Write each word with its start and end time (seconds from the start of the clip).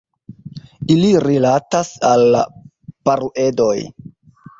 Ili 0.93 1.09
rilatas 1.25 1.91
al 2.11 2.25
la 2.37 2.41
Paruedoj. 3.11 3.75